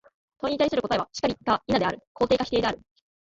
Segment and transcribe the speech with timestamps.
[0.41, 2.81] 問に対する答は、「然り」か「否」である、肯定か否定である。